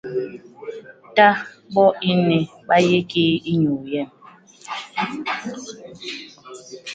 Ta 1.15 1.29
bo 1.73 1.85
ini 2.11 2.39
ba 2.67 2.77
yé 2.87 2.99
kii 3.11 3.35
inyu 3.51 3.75
yem? 3.91 4.09